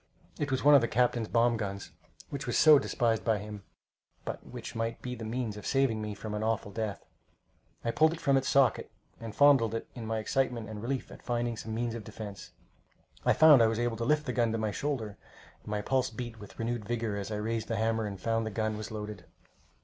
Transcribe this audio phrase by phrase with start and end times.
[0.39, 1.91] It was one of the captain's bomb guns,
[2.31, 3.61] which was so despised by him,
[4.25, 7.05] but which might be the means of saving me from an awful death.
[7.85, 11.21] I pulled it from its socket, and fondled it in my excitement and relief at
[11.21, 12.49] finding some means of defence.
[13.27, 15.19] I found I was able to lift the gun to my shoulder,
[15.61, 18.49] and my pulse beat with renewed vigor as I raised the hammer and found the
[18.49, 19.25] gun was loaded.